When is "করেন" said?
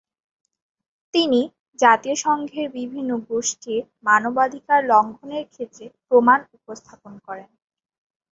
7.27-7.49